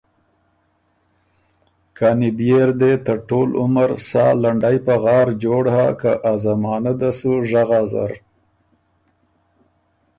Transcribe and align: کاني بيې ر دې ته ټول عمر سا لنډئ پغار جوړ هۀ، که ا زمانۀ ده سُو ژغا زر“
کاني 1.97 2.29
بيې 2.37 2.61
ر 2.67 2.69
دې 2.81 2.93
ته 3.05 3.13
ټول 3.27 3.49
عمر 3.61 3.89
سا 4.09 4.25
لنډئ 4.41 4.77
پغار 4.87 5.27
جوړ 5.43 5.63
هۀ، 5.75 5.87
که 6.01 6.11
ا 6.31 6.33
زمانۀ 6.43 6.93
ده 6.99 7.11
سُو 7.19 7.33
ژغا 7.49 7.81
زر“ 7.91 8.11